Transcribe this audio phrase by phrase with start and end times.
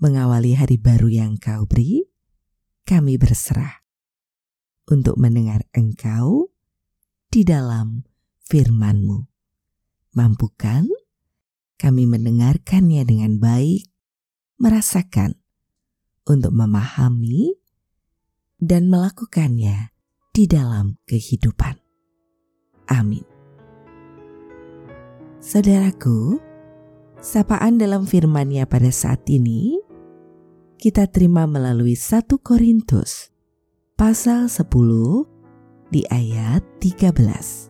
[0.00, 2.08] Mengawali hari baru yang Kau beri,
[2.88, 3.84] kami berserah
[4.88, 6.48] untuk mendengar Engkau
[7.28, 8.08] di dalam
[8.48, 9.28] firman-Mu.
[10.16, 10.88] Mampukan
[11.76, 13.92] kami mendengarkannya dengan baik,
[14.56, 15.36] merasakan
[16.24, 17.60] untuk memahami
[18.56, 19.92] dan melakukannya
[20.32, 21.76] di dalam kehidupan.
[22.88, 23.28] Amin.
[25.44, 26.40] Saudaraku,
[27.20, 29.79] sapaan dalam firman-Nya pada saat ini
[30.80, 33.28] kita terima melalui 1 Korintus
[34.00, 34.64] pasal 10
[35.92, 37.68] di ayat 13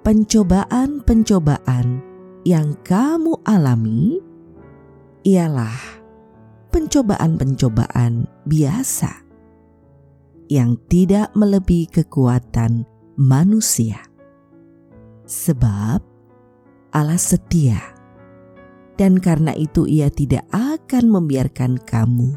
[0.00, 2.00] pencobaan-pencobaan
[2.48, 4.16] yang kamu alami
[5.28, 5.76] ialah
[6.72, 9.12] pencobaan-pencobaan biasa
[10.48, 12.88] yang tidak melebihi kekuatan
[13.20, 14.00] manusia.
[15.28, 16.00] Sebab
[16.96, 17.97] Allah setia
[18.98, 22.34] dan karena itu ia tidak akan membiarkan kamu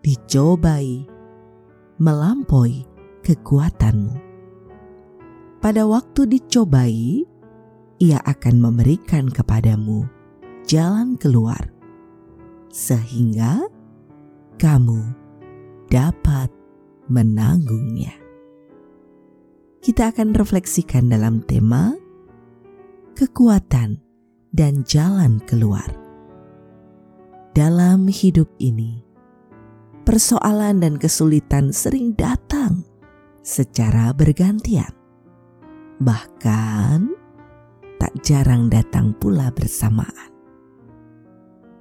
[0.00, 1.04] dicobai
[2.00, 2.88] melampaui
[3.22, 4.32] kekuatanmu
[5.62, 7.22] pada waktu dicobai,
[8.02, 10.10] ia akan memberikan kepadamu
[10.66, 11.70] jalan keluar,
[12.66, 13.62] sehingga
[14.58, 15.06] kamu
[15.86, 16.50] dapat
[17.06, 18.10] menanggungnya.
[19.86, 21.94] Kita akan refleksikan dalam tema
[23.14, 24.02] kekuatan
[24.52, 25.88] dan jalan keluar.
[27.52, 29.04] Dalam hidup ini,
[30.08, 32.84] persoalan dan kesulitan sering datang
[33.44, 35.02] secara bergantian
[36.02, 37.14] bahkan
[38.02, 40.34] tak jarang datang pula bersamaan.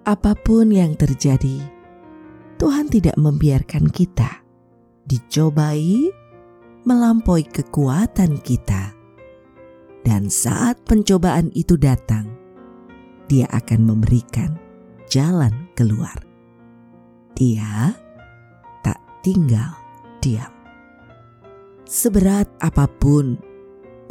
[0.05, 1.61] Apa pun yang terjadi,
[2.61, 4.45] Tuhan tidak membiarkan kita
[5.09, 6.09] dicobai
[6.85, 8.93] melampaui kekuatan kita.
[10.01, 12.40] Dan saat pencobaan itu datang,
[13.31, 14.59] Dia akan memberikan
[15.07, 16.19] jalan keluar.
[17.31, 17.95] Dia
[18.83, 19.71] tak tinggal
[20.19, 20.51] diam.
[21.87, 23.39] Seberat apa pun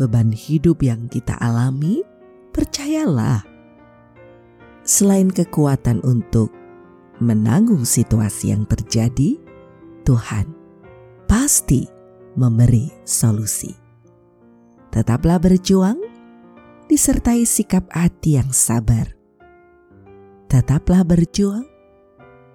[0.00, 2.00] beban hidup yang kita alami,
[2.56, 3.44] percayalah,
[4.88, 6.48] selain kekuatan untuk
[7.20, 9.36] menanggung situasi yang terjadi,
[10.08, 10.48] Tuhan
[11.28, 11.84] pasti
[12.40, 13.76] memberi solusi.
[14.88, 16.09] Tetaplah berjuang,
[16.90, 19.14] disertai sikap hati yang sabar.
[20.50, 21.62] Tetaplah berjuang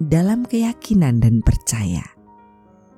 [0.03, 2.03] dalam keyakinan dan percaya.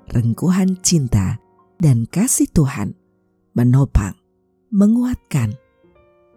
[0.10, 1.38] Rengkuhan cinta
[1.78, 2.98] dan kasih Tuhan
[3.54, 4.18] menopang
[4.72, 5.56] menguatkan,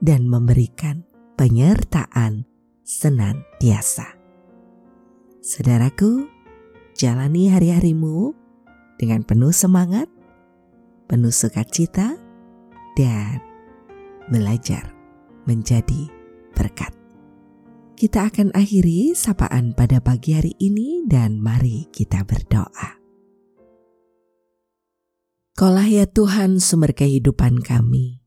[0.00, 1.02] dan memberikan
[1.34, 2.46] penyertaan
[2.86, 4.16] senantiasa.
[5.42, 6.30] Saudaraku,
[6.94, 8.32] jalani hari-harimu
[9.00, 10.06] dengan penuh semangat,
[11.10, 12.16] penuh sukacita,
[12.94, 13.42] dan
[14.30, 14.94] belajar
[15.44, 16.06] menjadi
[16.54, 16.94] berkat.
[17.98, 22.96] Kita akan akhiri sapaan pada pagi hari ini dan mari kita berdoa.
[25.52, 28.24] Kaulah ya Tuhan sumber kehidupan kami.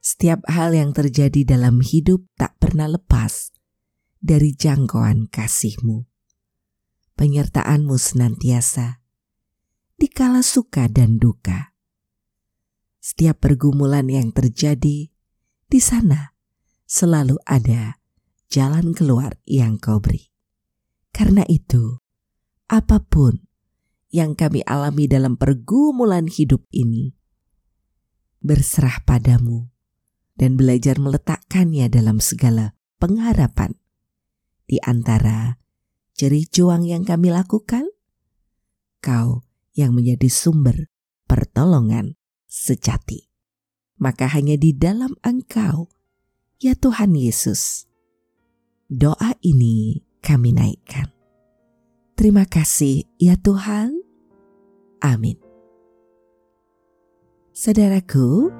[0.00, 3.52] Setiap hal yang terjadi dalam hidup tak pernah lepas
[4.16, 6.08] dari jangkauan kasih-Mu.
[7.12, 9.04] Penyertaan-Mu senantiasa,
[10.00, 11.71] dikala suka dan duka.
[13.02, 15.10] Setiap pergumulan yang terjadi,
[15.66, 16.38] di sana
[16.86, 17.98] selalu ada
[18.46, 20.30] jalan keluar yang kau beri.
[21.10, 21.98] Karena itu,
[22.70, 23.42] apa pun
[24.14, 27.10] yang kami alami dalam pergumulan hidup ini,
[28.38, 29.66] berserah padamu
[30.38, 33.74] dan belajar meletakkannya dalam segala pengharapan.
[34.70, 35.58] Di antara
[36.14, 37.82] jerih juang yang kami lakukan,
[39.02, 39.42] kau
[39.74, 40.86] yang menjadi sumber
[41.26, 42.14] pertolongan
[42.52, 43.32] sejati.
[43.96, 45.88] Maka hanya di dalam engkau,
[46.60, 47.88] ya Tuhan Yesus,
[48.92, 51.08] doa ini kami naikkan.
[52.12, 53.96] Terima kasih ya Tuhan.
[55.00, 55.40] Amin.
[57.56, 58.52] Saudaraku,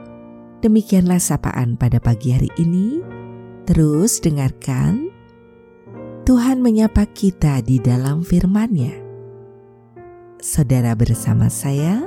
[0.63, 3.03] Demikianlah sapaan pada pagi hari ini.
[3.67, 5.11] Terus dengarkan
[6.23, 8.95] Tuhan menyapa kita di dalam firman-Nya.
[10.39, 12.07] Saudara bersama saya,